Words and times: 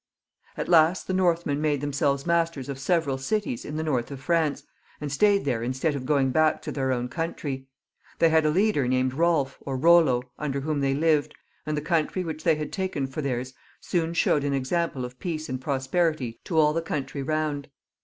At 0.57 0.67
last 0.67 1.05
the 1.05 1.13
Northmen 1.13 1.61
made 1.61 1.79
themselves 1.79 2.25
masters 2.25 2.69
of 2.69 2.79
62 2.79 2.87
THE 2.87 2.93
LAST 3.03 3.29
CARLOVINGIAN 3.29 3.43
KINGS, 3.43 3.59
[CH. 3.59 3.61
several 3.61 3.71
cities 3.71 3.71
in 3.71 3.77
the 3.77 3.83
north 3.83 4.09
of 4.09 4.19
France, 4.19 4.63
and 4.99 5.11
stayed 5.11 5.45
there 5.45 5.61
in 5.61 5.73
stead 5.75 5.93
of 5.93 6.07
going 6.07 6.31
back 6.31 6.59
to 6.63 6.71
their 6.71 6.91
own 6.91 7.07
coftintry. 7.07 7.67
They 8.17 8.29
had 8.29 8.43
a 8.43 8.49
leader 8.49 8.87
named 8.87 9.13
Solf 9.13 9.59
or 9.61 9.77
Bollo, 9.77 10.23
under 10.39 10.61
whom 10.61 10.79
they 10.79 10.95
lived, 10.95 11.35
and 11.67 11.77
the 11.77 11.81
country 11.81 12.23
which 12.23 12.43
they 12.43 12.55
had 12.55 12.73
taken 12.73 13.05
for 13.05 13.21
theirs 13.21 13.53
soon 13.79 14.15
showed 14.15 14.43
an 14.43 14.53
example 14.55 15.05
of 15.05 15.19
peace 15.19 15.47
and 15.47 15.61
prosperity 15.61 16.41
to 16.45 16.57
all 16.57 16.73
the 16.73 16.81
country 16.81 17.21
round. 17.21 17.69